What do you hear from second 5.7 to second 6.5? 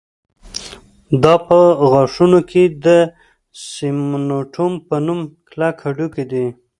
هډوکی دی